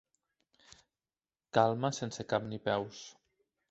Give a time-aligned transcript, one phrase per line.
[1.59, 3.09] Calma sense cap ni peus.